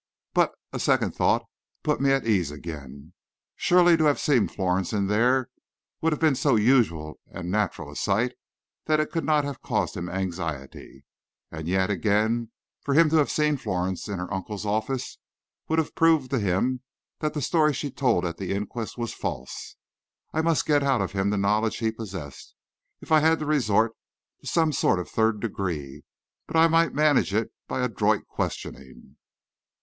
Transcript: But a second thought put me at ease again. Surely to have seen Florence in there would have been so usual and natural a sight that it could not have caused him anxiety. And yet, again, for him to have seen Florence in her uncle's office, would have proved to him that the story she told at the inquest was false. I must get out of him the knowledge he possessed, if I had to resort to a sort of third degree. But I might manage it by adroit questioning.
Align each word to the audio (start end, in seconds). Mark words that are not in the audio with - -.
But 0.33 0.53
a 0.73 0.79
second 0.79 1.11
thought 1.11 1.45
put 1.83 2.01
me 2.01 2.11
at 2.11 2.25
ease 2.25 2.49
again. 2.49 3.13
Surely 3.55 3.95
to 3.97 4.05
have 4.05 4.19
seen 4.19 4.47
Florence 4.47 4.93
in 4.93 5.05
there 5.05 5.51
would 6.01 6.11
have 6.11 6.19
been 6.19 6.33
so 6.33 6.55
usual 6.55 7.19
and 7.29 7.51
natural 7.51 7.91
a 7.91 7.95
sight 7.95 8.33
that 8.85 8.99
it 8.99 9.11
could 9.11 9.23
not 9.23 9.43
have 9.43 9.61
caused 9.61 9.95
him 9.95 10.09
anxiety. 10.09 11.05
And 11.51 11.67
yet, 11.67 11.91
again, 11.91 12.49
for 12.83 12.95
him 12.95 13.09
to 13.11 13.17
have 13.17 13.29
seen 13.29 13.57
Florence 13.57 14.07
in 14.07 14.17
her 14.17 14.33
uncle's 14.33 14.65
office, 14.65 15.19
would 15.67 15.77
have 15.77 15.93
proved 15.93 16.31
to 16.31 16.39
him 16.39 16.81
that 17.19 17.35
the 17.35 17.41
story 17.43 17.71
she 17.71 17.91
told 17.91 18.25
at 18.25 18.37
the 18.37 18.55
inquest 18.55 18.97
was 18.97 19.13
false. 19.13 19.75
I 20.33 20.41
must 20.41 20.65
get 20.65 20.81
out 20.81 21.01
of 21.01 21.11
him 21.11 21.29
the 21.29 21.37
knowledge 21.37 21.77
he 21.77 21.91
possessed, 21.91 22.55
if 23.01 23.11
I 23.11 23.19
had 23.19 23.37
to 23.37 23.45
resort 23.45 23.91
to 24.43 24.61
a 24.65 24.73
sort 24.73 24.97
of 24.97 25.07
third 25.11 25.39
degree. 25.39 26.05
But 26.47 26.55
I 26.55 26.67
might 26.67 26.91
manage 26.91 27.35
it 27.35 27.51
by 27.67 27.83
adroit 27.83 28.25
questioning. 28.27 29.17